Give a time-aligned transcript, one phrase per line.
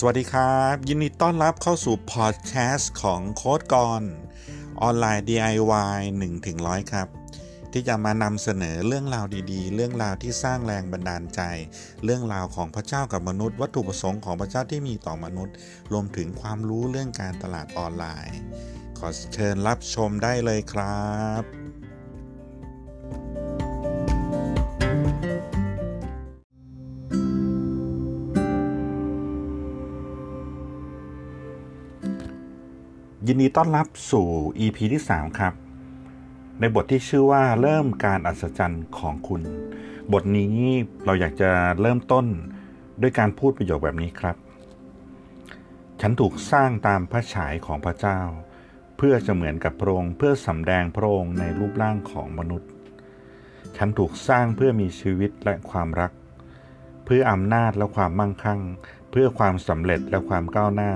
[0.00, 4.02] สวัสดีครับ ยินดีต้อนรับเข้าสู่พอดแคสต์ของโค้ดกร
[4.82, 6.00] ออนไลน์ DIY
[6.46, 7.08] 1-100 ครับ
[7.72, 11.40] ที่จะมานำเสนอเรื่องราวดีๆ เรื่องราวที่สร้างแรงบันดาลใจ
[12.04, 15.54] เรื่องราวของพระเจ้ากับมนุษย์ วัตถุประสงค์ของพระเจ้าที่มีต่อมนุษย์
[15.92, 18.38] รวมถึงความรู้เรื่องการตลาดออนไลน์
[18.98, 21.06] ขอเชิญรับชมได้เลยครั
[21.42, 21.65] บ
[33.28, 34.26] ยินดีต้อนรับสู่
[34.64, 35.54] EP ที่ 3 ครับ
[36.60, 39.42] ในบทที่ชื่อว่าเริ่มการอัศจรรย์ของคุณ
[40.12, 40.56] บทนี้
[41.04, 42.26] เราอยากจะเริ่มต้น
[43.00, 44.36] ด้วยการพูดประโยคแบบนี้ครับ
[46.00, 48.20] ฉันถูกสร้างตามพระฉายของพระเจ้า
[48.96, 52.70] เพื่อจะเหมือนกับพระองค์เพื่อสำแดงพระองค์ในรูปร่างของมนุษย์
[53.76, 56.12] ฉันถูกสร้างเพื่อมีชีวิตและความรัก
[57.04, 58.60] เพื่ออำนาจและความมั่งคั่ง
[59.10, 60.92] เพื่อความสำเร็จและความก้าวหน้า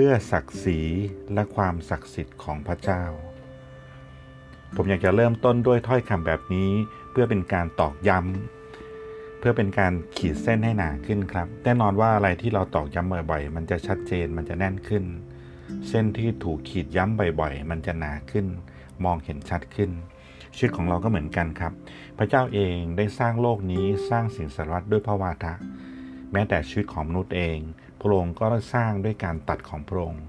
[0.00, 0.80] พื่อศักดิ์ศรี
[1.34, 3.04] และความศักดิ์สิทธิ์ของพระเจ้า
[4.76, 6.70] ผมอยากจะเริ่มต้นด้วยถ้อยคำแบบนี้
[7.10, 15.04] เพื่อเป็นการตอกย้ำเพื่อเป็นการขีดเส้นให้หนาขึ้นครับ แน่นอนว่าอะไรที่เราตอกย้ำบ่อยๆ มันจะชัดเจนมันจะแน่นขึ้น
[15.88, 18.46] เส้นที่ถูกขีดย้ำบ่อยๆ มันจะหนาขึ้น
[19.04, 19.90] มองเห็นชัดขึ้น
[20.56, 21.72] ชีวิตของเราก็เหมือนกันครับ
[22.18, 25.54] พระเจ้าเองได้สร้างโลกนี้สร้างสิ่งสารวัตรด้วยพระวาทะ
[26.32, 27.58] แม้แต่ชีวิตของมนุษย์เอง
[28.04, 30.24] พระองค์ก็สร้างด้วยการตัดของพระองค์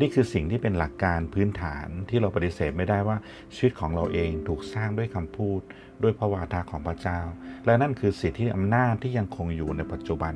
[0.00, 3.16] นี่คือสิ่งที่เป็นหลักการพื้นฐานที่เราปฏิเสธไม่ได้ว่า
[3.54, 5.60] ชีวิตของเราเองถูกสร้างด้วยคำพูด
[6.02, 7.20] ด้วยพระวาทาของพระเจ้า
[7.64, 10.34] และนั่นคือสิทธิอำนาจที่ยังคงอยู่ในปัจจุบัน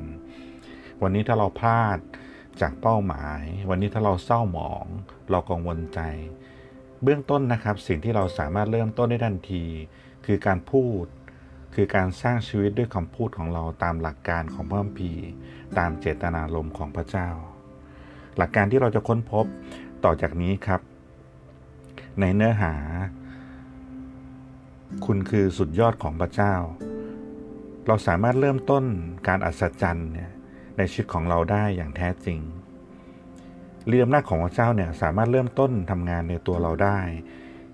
[1.01, 1.97] วันนี้ถ้าเราพลาด
[2.61, 4.85] จากเป้าหมาย วันนี้ถ้าเราเศร้าหมอง
[5.31, 5.99] เรากังวลใจ
[7.03, 9.65] เบื้องต้นนะครับสิ่งที่เราสามารถเริ่มต้นได้ทันที
[10.25, 11.05] คือการพูด
[11.73, 15.27] คือการสร้างชีวิตด้วยคำพูดของเราตามหลักการของพระคัมภีร์
[15.77, 17.29] ตามเจตนารมณ์ของพระเจ้า
[18.37, 19.45] หลักการที่เราจะค้นพบ
[20.03, 20.81] ต่อจากนี้ครับ
[22.19, 22.73] ในเนื้อหา
[25.05, 26.53] คุณคือสุดยอดของพระเจ้า
[27.87, 28.83] เราสามารถเริ่มต้น
[29.27, 30.31] การอัศจรรย์เนี่ย
[30.77, 32.39] ในชีวิตของเราได้อย่างแท้จริง
[33.87, 36.99] เรียมนาจของพระเจ้าเนี่ยสามารถเริ่มต้นทำงานในตัวเราได้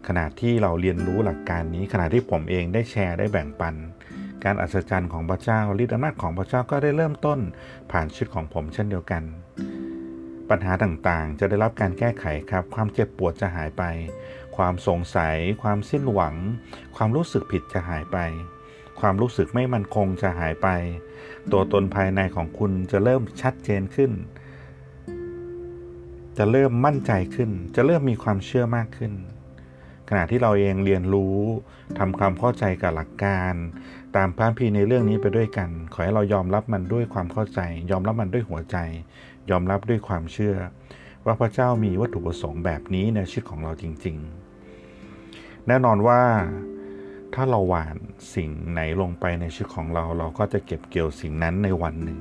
[0.07, 3.75] ขณะที่เราเรียนรู้หลักการนี้ ขณะที่ผมเองได้แชร์ได้แบ่งปัน
[4.43, 7.39] การอัศจรรย์ของพระเจ้าฤทธิ์อำนาจของพระเจ้าก็ได้เริ่มต้น
[7.91, 9.23] ผ่านชีวิตของผมเช่นเดียวกัน
[10.49, 13.83] ปัญหาต่างๆ จะได้รับการแก้ไขครับ ความเจ็บปวดจะหายไป
[14.57, 16.35] ความสงสัย ความสิ้นหวัง
[16.95, 18.17] ความรู้สึกผิดจะหายไป
[18.99, 20.67] ความรู้สึกไม่มั่นคงจะหายไป
[21.51, 24.11] ตัวตนภายในของคุณจะเริ่มชัดเจนขึ้น
[26.37, 29.13] จะเริ่มมั่นใจขึ้น จะเริ่มมีความเชื่อมากขึ้น
[30.09, 31.37] ขณะที่เราเองเรียนรู้
[31.99, 33.53] ทำความเข้าใจกับหลักการ
[34.15, 37.59] ตามพระพีในเรื่องนี้ไปด้วยกัน ขอให้เรายอมรับมันด้วยความเข้าใจ
[37.91, 38.77] ยอมรับมันด้วยหัวใจ
[39.49, 40.55] ยอมรับด้วยความเชื่อ
[41.25, 44.17] ว่าพระเจ้ามีวัตถุประสงค์แบบนี้ในชีวิตของเราจริง
[44.91, 46.21] ๆ แน่นอนว่า
[47.33, 47.95] ถ้าเราหวาน
[48.35, 52.19] สิ่งไหนลงไปในชีวิตของเรา เราก็จะเก็บเกี่ยวสิ่งนั้นในวันหนึ่ง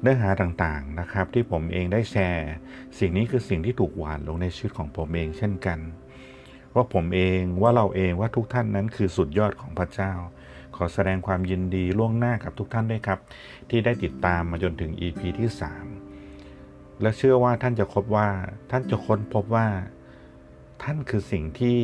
[0.00, 2.50] เนื้อหาต่างๆนะครับที่ผมเองได้แชร์
[2.98, 5.78] สิ่งนี้คือสิ่งที่ถูกหวานลงในชีวิตของผมเองเช่นกัน
[6.74, 10.12] ว่าผมเองว่าเราเองว่าทุกท่านนั้นคือสุดยอดของพระเจ้า
[10.76, 13.18] ขอแสดงความยินดีล่วงหน้ากับทุกท่านด้วยครับ
[13.70, 15.48] ที่ได้ติดตามมาจนถึง EP ที่
[16.24, 18.28] 3 และเชื่อว่าท่านจะพบว่า
[18.70, 19.66] ท่านจะค้นพบว่า
[20.82, 21.78] ท่านคือสิ่งที่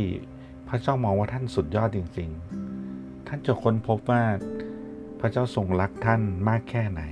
[0.68, 2.30] พระเจ้ามองว่าท่านสุดยอดจริง
[2.78, 4.22] ๆ ท่านจะค้นพบว่า
[5.20, 7.02] พระเจ้าทรงรักท่านมากแค่ไหน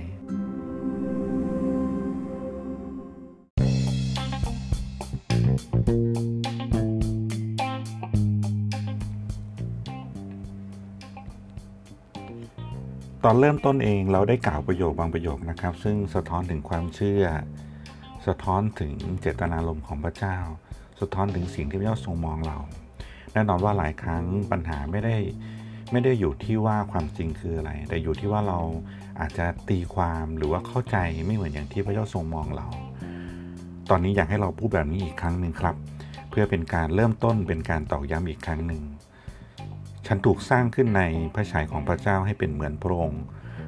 [13.27, 17.23] ตอนเริ่มต้นเองเราได้กล่าวประโยคบางประโยคนะครับ ซึ่งสะท้อนถึงความเชื่อ
[18.27, 20.37] สะท้อนถึงเจตนารมณ์ของพระเจ้า
[20.99, 22.57] สะท้อนถึงสิ่งที่พระเจ้าทรงมองเรา
[23.33, 25.15] แน่นอนว่าหลายครั้งปัญหาไม่ได้
[25.91, 28.59] ไม่ได้อยู่ที่ว่าความจริงคืออะไร แต่อยู่ที่ว่าเรา
[29.19, 32.67] อาจจะตีความหรือว่าเข้าใจไม่เหมือนอย่างที่พระเจ้าทรงมองเรา
[33.89, 35.75] ตอนนี้อยากให้เราพูดแบบนี้อีกครั้งหนึ่งครับ
[36.29, 38.83] เพื่อเป็นการเริ่มต้นเป็นการตอกย้ำอีกครั้งหนึ่ง
[40.07, 41.03] ฉันถูกสร้างขึ้นใน
[41.35, 43.23] พระฉายของพระเจ้าให้เป็นเหมือนพระองค์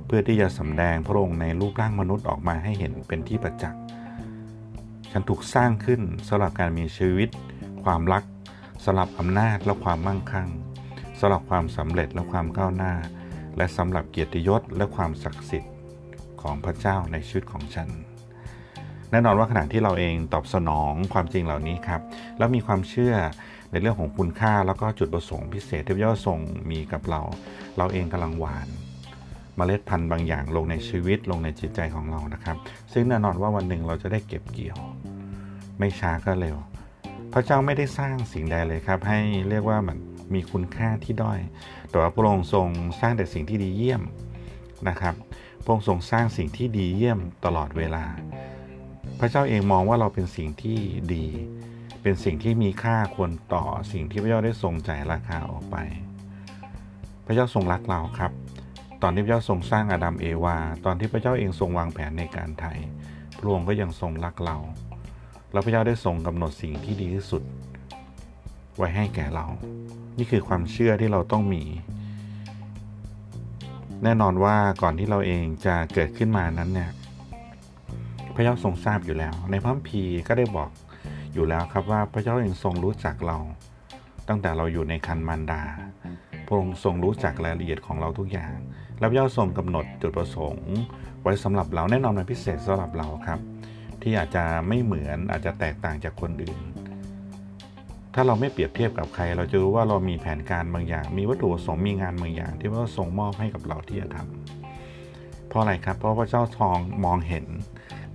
[0.05, 3.81] เพื่อที่จะสำแดงพระองค์ในรูปร่างมนุษย์ออกมาให้เห็นเป็นที่ประจักษ์
[5.11, 7.29] ฉันถูกสร้างขึ้นสำหรับการมีชีวิต
[7.83, 8.23] ความรัก
[8.85, 10.49] สำหรับอำนาจและความมั่งคั่ง
[11.19, 12.93] สำหรับความสำเร็จและความก้าวหน้า
[13.57, 15.73] และสำหรับเกียรติยศและความศักดิ์สิทธิ์
[16.41, 17.89] ของพระเจ้าในชีวิตของฉัน
[19.11, 22.01] แน่นอนว่าขณะที่เราเองตอบสนองความจริงเหล่านี้ครับ
[22.37, 23.13] แล้วมีความเชื่อ
[23.71, 26.39] ในเรื่องของคุณค่าแล้วก็จุดประสงค์พิเศษที่พระเจ้าทรง
[26.71, 27.21] มีกับเรา
[27.77, 28.67] เราเองกำลังหวาน
[29.55, 32.57] เมล็ดพันธุ์บางอย่างลงในชีวิตลงในจิตใจของเรานะครับ
[32.93, 34.77] ซึ่งแน่นอนว่าวันหนึ่งเราจะได้เก็บเกี่ยว
[35.79, 36.57] ไม่ช้าก็เร็ว
[37.33, 39.19] พระเจ้าไม่ได้สร้างสิ่งใดเลยครับ ให้
[39.49, 39.97] เรียกว่ามัน
[40.33, 41.39] มีคุณค่าที่ด้อย
[41.89, 42.67] แต่ว่าพระองค์ทรง
[42.99, 44.01] สร้างแต่สิ่งที่ดีเยี่ยม
[44.89, 45.15] นะครับ
[45.63, 48.03] พระองค์ทรงสร้างสิ่งที่ดีเยี่ยมตลอดเวลา
[49.19, 50.77] พระเจ้าเองมองว่าเราเป็นสิ่งที่
[51.13, 51.25] ดี
[52.07, 55.75] เป็นสิ่งที่มีค่าควรต่อสิ่งที่พระเจ้าได้ทรงจ่ายราคาออกไป
[57.25, 58.31] พระเจ้าทรงรักเราครับ
[59.01, 62.73] ตอนที่พระเจ้าทรงสร้างอาดัมเอวา ตอนที่พระเจ้าเองทรงวางแผนในการไถ่
[63.37, 64.57] พระองค์ก็ยังทรงรักเรา
[65.51, 67.43] แล้วพระเจ้าได้ทรงกำหนดสิ่งที่ดีที่สุด
[68.77, 69.45] ไว้ให้แก่เรา
[70.17, 71.63] นี่คือความเชื่อที่เราต้องมี
[74.03, 76.91] แน่นอนว่าก่อนที่เราเองจะเกิดขึ้นมานั้นเนี่ย
[78.35, 80.71] พระเจ้าทรงทราบอยู่แล้ว ในพระคัมภีร์ก็ได้บอก
[81.37, 83.37] อยู่แล้วครับว่าพระเจ้าเองทรงรู้จักเรา
[84.27, 85.61] ตั้งแต่เราอยู่ในคันมารดา
[86.45, 88.53] พระองค์ทรงรู้จักรายละเอียดของเราทุกอย่าง
[88.99, 90.69] แล้วพระเจ้าทรงกำหนดจุดประสงค์
[91.21, 93.39] ไว้สำหรับเราแน่นอนเป็นพิเศษสำหรับเราครับ
[94.01, 96.59] ที่อาจจะไม่เหมือนอาจจะแตกต่างจากคนอื่น
[98.13, 107.45] ถ้าเราไม่เปรียบเทียบกับใคร เราจะรู้ว่าเรามีแผนการบางอย่าง มีวัตถุประสงค์มีงานบางอย่าง ที่พระเจ้าทรงมอบให้กับเราที่จะทำเพราะอะไรครับ เพราะพระเจ้าทองมองเห็น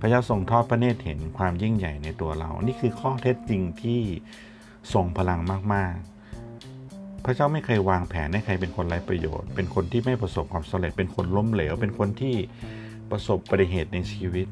[0.05, 4.01] พระเจ้าทรงทอดพระเนตรเห็นความยิ่งใหญ่ในตัวเรา นี่คือข้อเท็จจริงที่
[4.93, 5.39] ทรงพลัง
[5.73, 5.95] มาก
[6.59, 12.35] ๆ พระเจ้าไม่เคยวางแผนให้ใครเป็นคนไร้ประโยชน์ เป็นคนที่ไม่ประสบความสำเร็จ เป็นคนล้มเหลว เป็นคนที่
[13.11, 14.47] ประสบอุบัติเหตุในชีวิต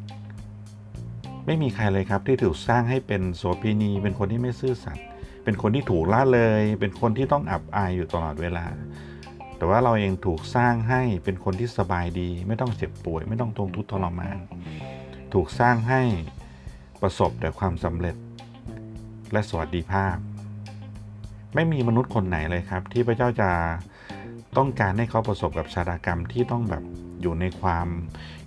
[1.46, 5.06] ไม่มีใครเลยครับที่ถูกสร้างให้เป็นโสเภณี เป็นคนที่ไม่ซื่อสัตย์
[5.44, 8.66] เป็นคนที่ถูกละเลย เป็นคนที่ต้องอับอายอยู่ตลอดเวลา
[9.58, 14.38] แต่ว่าเราเองถูกสร้างให้เป็นคนที่สบายดี ไม่ต้องเจ็บป่วย ไม่ต้องทนทุกข์ทรมาน
[15.34, 16.02] ถูกสร้างให้
[17.02, 18.16] ประสบแต่ความสำเร็จ
[19.32, 20.16] และสวัสดิภาพ
[21.56, 23.50] ไม่มีมนุษย์คนไหนเลยครับ ที่พระเจ้าจะ
[24.58, 26.84] ต้องการให้เขาประสบกับชาตากรรมที่ต้องแบบ
[27.22, 27.88] อยู่ในความ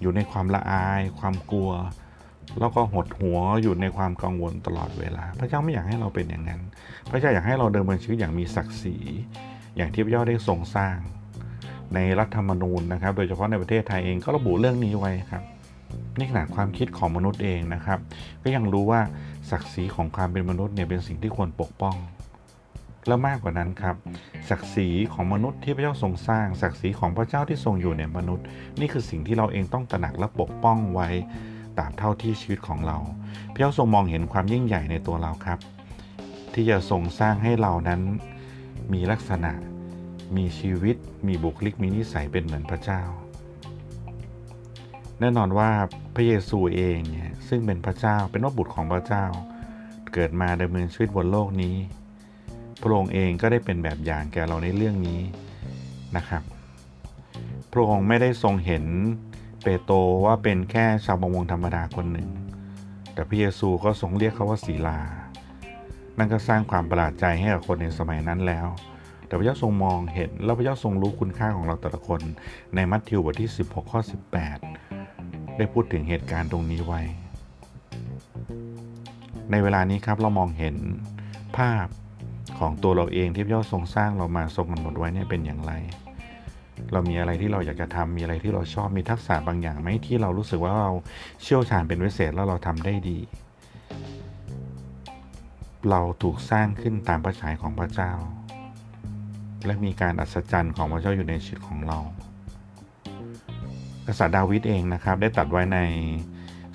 [0.01, 1.71] อยู่ในความละอาย ความกลัว
[2.61, 6.61] แล้วก็หดหัวอยู่ในความกังวลตลอดเวลา พระเจ้าไม่อยากให้เราเป็นอย่างนั้น
[7.11, 8.97] พระเจ้าอยากให้เราเดินบนชีวิตอย่างมีศักดิ์ศรี
[9.77, 10.97] อย่างที่พระเจ้าได้ทรงสร้าง
[11.95, 15.43] ในรัฐธรรมนูญนะครับ โดยเฉพาะในประเทศไทยเองก็ระบุเรื่องนี้ไว้ครับ
[16.19, 17.99] ในขนาดความคิดของมนุษย์เองนะครับ
[18.43, 19.01] ก็ยังรู้ว่า
[19.51, 21.97] ศักดิ์ศรีของความเป็นมนุษย์เนี่ยเป็นสิ่งที่ควรปกป้อง
[23.07, 23.97] และมากกว่านั้นครับ
[24.51, 28.45] ศักดิ์ศรีของมนุษย์ที่พระเจ้าทรงสร้าง ศักดิ์ศรีของพระเจ้าที่ทรงอยู่ในมนุษย์
[28.81, 31.09] นี่คือสิ่งที่เราเองต้องตระหนักและปกป้องไว้
[31.79, 32.99] ตามเท่าที่ชีวิตของเรา
[33.53, 35.59] พระเจ้าทรงมองเห็นความยิ่งใหญ่ในตัวเราครับ
[36.55, 38.01] ที่จะทรงสร้างให้เรานั้น
[38.93, 39.53] มีลักษณะ
[40.37, 43.03] มีชีวิต มีบุคลิกมีนิสัยเป็นเหมือนพระเจ้า
[45.21, 45.71] แน่นอนว่า
[46.15, 49.25] พระเยซูเองเนี่ยซึ่งเป็นพระเจ้าเป็นว่าบุตรของพระเจ้า
[50.13, 51.77] เกิดมาดำเนินชีวิตบนโลกนี้
[52.83, 55.21] พระองค์เองก็ได้เป็นแบบอย่างแก่เราในเรื่องนี้
[56.17, 56.43] นะครับ
[57.73, 58.85] พระองค์ไม่ได้ทรงเห็น
[59.63, 62.29] เปโตรว่าเป็นแค่ชาวประมงธรรมดาคนหนึ่ง
[63.13, 64.99] แต่พระเยซูก็ทรงเรียกเขาว่าศีลา
[66.19, 68.67] นั่นก็สร้างความประหลาดใจให้กับคนในสมัยนั้นแล้ว
[69.27, 72.21] แต่พระเจ้าทรงมองเห็น แล้วพระเจ้าทรงรู้คุณค่าของเราแต่ละคน
[72.75, 74.01] ในมัทธิวบทที่ 16 ข้อ
[74.51, 74.94] 18
[75.57, 77.01] ได้พูดถึงเหตุการณ์ตรงนี้ไว้
[79.51, 80.77] ในเวลานี้ครับเรามองเห็น
[81.57, 81.87] ภาพ
[82.59, 85.73] ของตัวเราเองที่พระเจ้าทรงสร้างเรามาทรงกำหนดไว้เนี่ยเป็นอย่างไร
[86.93, 90.93] เรามีอะไรที่เราอยากจะทำมีอะไรที่เราชอบมีทักษะบางอย่างไหมที่เรารู้สึกว่าเรา
[91.43, 93.19] เชี่ยวชาญเป็นพิเศษแล้วเราทำได้ดี
[95.91, 98.13] เราถูกสร้างขึ้นตามพระฉายของพระเจ้า
[99.67, 101.99] และมีการอัศจรรย์ของพระเจ้าอยู่ในชีวิตของเรา
[104.07, 105.79] กษัตริย์ดาวิดเองนะครับ ได้ตัดไว้ใน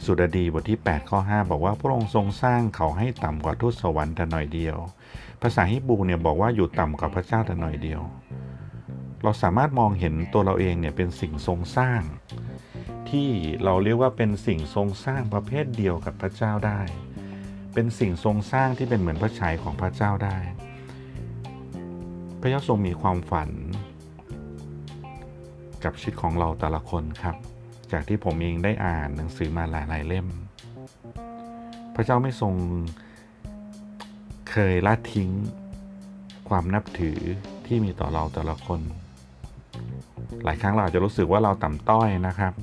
[0.04, 4.78] สุดดีบทที่ 8 ข้อ 5 บอกว่าพระองค์ทรงสร้างเขาให้ต่ำกว่าทูตสวรรค์แต่หน่อยเดียว
[5.42, 8.02] ภาษาฮิบูเนี่ยบอกว่าอยู่ต่ำกว่าพระเจ้าแต่หน่อยเดียว
[9.24, 12.02] เราสามารถมองเห็นตัวเราเองเนี่ยเป็นสิ่งทรงสร้าง
[13.10, 13.30] ที่
[13.64, 16.82] เราเรียกว่าเป็นสิ่งทรงสร้างประเภทเดียวกับพระเจ้าได้
[17.74, 20.38] เป็นสิ่งทรงสร้างที่เป็นเหมือนพระฉายของพระเจ้าได้
[22.42, 23.50] พระเจ้าทรงมีความฝัน
[25.84, 27.36] กับชีวิตของเราแต่ละคนครับ
[27.92, 30.28] จากที่ผมเองได้อ่านหนังสือมาหลาย ๆ เล่ม
[31.96, 32.54] พระเจ้าไม่ทรง
[34.52, 35.30] เคยละทิ้ง
[36.50, 37.20] ความนับถือ
[37.66, 38.82] ที่มีต่อเราแต่ละคน
[40.44, 42.54] หลายครั้งเราอาจจะรู้สึกว่าเราต่ำต้อยนะครับ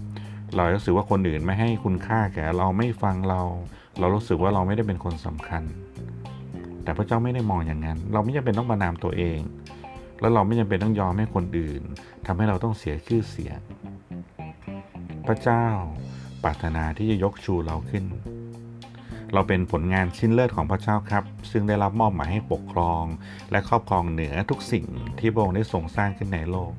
[0.57, 3.41] เรารู้สึกว่าคนอื่นไม่ให้คุณค่าแก่เราไม่ฟังเรา
[3.99, 5.63] เรารู้สึกว่าเราไม่ได้เป็นคนสำคัญ
[6.83, 9.39] แต่พระเจ้าไม่ได้มองอย่างนั้น เราไม่จำเป็นต้องประนามตัวเอง
[10.21, 11.83] แล้วเราไม่จำเป็นต้องยอมให้คนอื่น
[12.27, 13.61] ทำให้เราต้องเสียชื่อเสียง
[15.27, 15.67] พระเจ้า
[16.45, 18.05] ปรารถนาที่จะยกชูเราขึ้น
[19.35, 23.05] เราเป็นผลงานชิ้นเลิศของพระเจ้าครับ ซึ่งได้รับมอบหมายให้ปกครอง
[23.51, 24.87] และครอบครองเหนือทุกสิ่ง
[25.19, 26.73] ที่พระองค์ได้ทรงสร้างขึ้นในโลก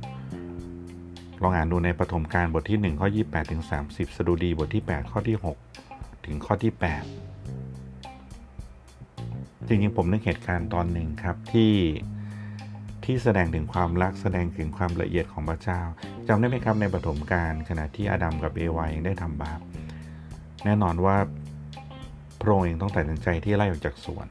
[1.42, 5.38] ลองอ่านดูในปฐมกาลบทที่ 1 ข้อ 28 ถึง 30 สดุดีบทที่ 8 ข้อที่
[5.82, 6.84] 6 ถึงข้อที่ 8
[9.68, 11.72] จริงๆ ผมนึกเหตุการณ์ตอนหนึ่งครับที่
[13.08, 15.82] ที่แสดงถึงความรักแสดงถึงความละเอียดของพระเจ้า
[16.28, 19.60] จำได้ไหมครับในปฐมกาลขณะที่อาดัมกับเอวายังได้ทำบาป
[20.66, 21.18] แน่นอนว่า
[22.42, 24.28] พระองค์เองต้องตัดสินใจที่ไล่ออกจากสวน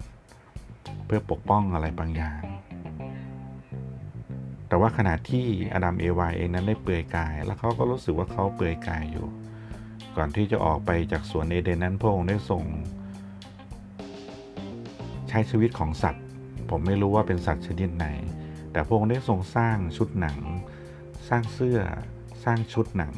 [1.07, 2.43] เพื่อปกป้องอะไรบางอย่าง
[4.69, 9.27] แต่ว่าขณะที่อดัมเอวาเองนั้นได้เปลือยกาย แล้วเขาก็รู้สึกว่าเขาเปลือยกายอยู่
[10.17, 12.65] ก่อนที่จะออกไปจากสวนเอเดนนั้นพระองค์ได้ส่ง
[15.29, 16.25] ใช้ชีวิตของสัตว์
[16.71, 18.09] ผมไม่รู้ว่าเป็นสัตว์ชนิดไหน
[18.77, 20.39] แต่พระองค์ได้ทรงสร้างชุดหนัง
[21.29, 21.79] สร้างเสื้อ
[22.45, 23.15] สร้างชุดหนัง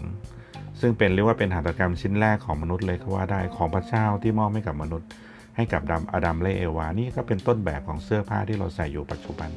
[0.81, 5.09] ซึ่งเป็นเรียกว่าเป็นหัตถกรรมชิ้นแรกของมนุษย์เลยก็ว่าได้ของพระเจ้าที่มอบให้กับมนุษย์
[5.57, 9.51] ให้กับดัมอดัมและเอวา นี่ก็เป็นต้นแบบของเสื้อผ้าที่เราใส่อยู่ปัจจุบัน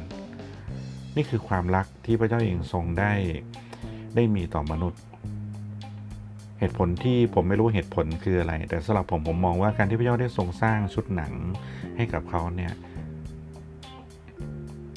[1.16, 3.12] นี่คือความรักที่พระเจ้าเองทรงได้
[4.16, 5.02] ได้มีต่อมนุษย์
[6.60, 11.34] เหตุผลที่ผมไม่รู้เหตุผลคืออะไร แต่สำหรับผมผมมองว่าการที่พระเจ้าได้ทรงสร้างชุดหนัง
[11.96, 12.74] ให้กับเขาเนี่ย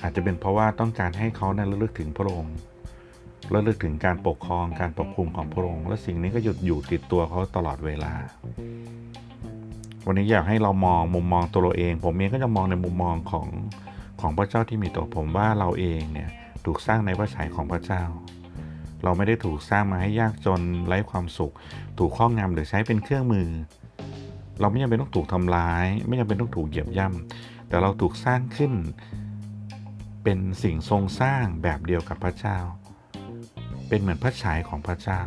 [0.05, 2.57] อาจจะเป็นเพราะว่าต้องการให้เขานั้นระลึกถึงพระองค์
[3.55, 8.13] ระลึกถึงการปกครองการปกคุมของพระองค์ และสิ่งนี้ก็หยุดอยู่ติดตัวเขาตลอดเวลา
[10.07, 13.47] วันนี้อยากให้เรามองมุมมองตัวเราเอง ผมเองก็จะมองในมุมมองของ
[14.21, 16.31] ของพระเจ้าที่มีตัวผมว่าเราเองเนี่ย
[16.65, 18.03] ถูกสร้างในพระฉายของพระเจ้า
[19.05, 21.53] เราไม่ได้ถูกสร้างมาให้ยากจนไร้ความสุข
[21.99, 23.49] ถูกข้องงำหรือใช้เป็นเครื่องมือ
[24.61, 28.73] เราไม่จำเป็นต้องถูกทำร้าย ไม่จำเป็นต้องถูกเหยียบย่ำแต่เราถูกสร้างขึ้น
[30.25, 32.59] เป็นสิ่งทรงสร้างแบบเดียวกับพระเจ้า
[33.89, 35.21] เป็นเหมือนพระฉายของพระเจ้า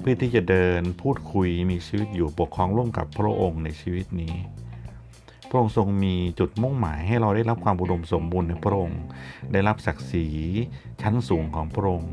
[0.00, 4.34] เพื่อที่จะเดินพูดคุยมีชีวิตอยู่ปกครองร่วมกับพระองค์ในชีวิตนี้
[5.48, 9.02] พระองค์ทรงมีจุดมุ่งหมายให้เราได้รับความอุดมสมบูรณ์ในพระองค์
[9.52, 10.28] ได้รับศักดิ์ศรี
[11.02, 12.12] ชั้นสูงของพระองค์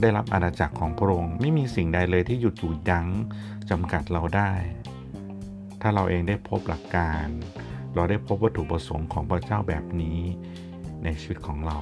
[0.00, 3.08] ได้รับอาณาจักรของพระองค์ ไม่มีสิ่งใดเลยที่หยุดหยุดยั้ง
[3.70, 4.52] จำกัดเราได้
[5.80, 7.26] ถ้าเราเองได้พบหลักการ
[7.94, 10.20] เราได้พบวัตถุประสงค์ของพระเจ้าแบบนี้
[11.04, 11.78] ในชีวิตของเรา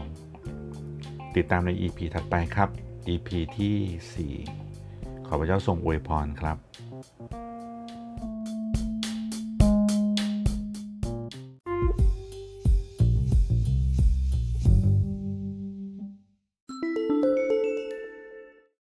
[1.37, 2.68] ติดตามใน EP ถัดไปครับ
[3.08, 6.56] EP ที่ 4 ขอพระเจ้าทรงอวยพรครับ